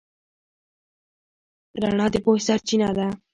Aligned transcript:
رڼا 1.81 2.05
د 2.13 2.15
پوهې 2.23 2.41
سرچینه 2.47 2.89
ده. 2.97 3.07